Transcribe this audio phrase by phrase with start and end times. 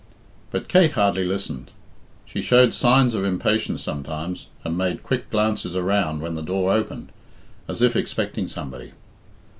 [0.49, 1.69] But Kate hardly listened.
[2.25, 7.09] She showed signs of impatience sometimes, and made quick glances around when the door opened,
[7.67, 8.93] as if expecting somebody.